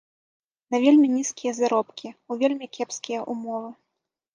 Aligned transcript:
На 0.75 0.79
вельмі 0.85 1.11
нізкія 1.19 1.53
заробкі, 1.59 2.07
у 2.31 2.41
вельмі 2.43 2.75
кепскія 2.79 3.19
ўмовы. 3.33 3.69